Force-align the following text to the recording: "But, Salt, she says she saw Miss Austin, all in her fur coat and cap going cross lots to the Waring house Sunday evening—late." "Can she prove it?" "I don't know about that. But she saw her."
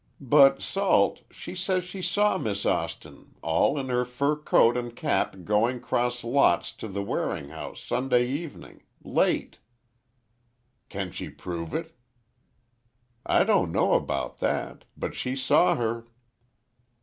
"But, 0.19 0.63
Salt, 0.63 1.19
she 1.29 1.53
says 1.53 1.83
she 1.83 2.01
saw 2.01 2.39
Miss 2.39 2.65
Austin, 2.65 3.35
all 3.43 3.77
in 3.77 3.89
her 3.89 4.03
fur 4.03 4.35
coat 4.35 4.75
and 4.75 4.95
cap 4.95 5.35
going 5.43 5.79
cross 5.79 6.23
lots 6.23 6.73
to 6.77 6.87
the 6.87 7.03
Waring 7.03 7.49
house 7.49 7.81
Sunday 7.83 8.25
evening—late." 8.27 9.59
"Can 10.89 11.11
she 11.11 11.29
prove 11.29 11.75
it?" 11.75 11.95
"I 13.27 13.43
don't 13.43 13.71
know 13.71 13.93
about 13.93 14.39
that. 14.39 14.85
But 14.97 15.13
she 15.13 15.35
saw 15.35 15.75
her." 15.75 16.07